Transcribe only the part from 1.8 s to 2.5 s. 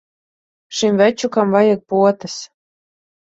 potes.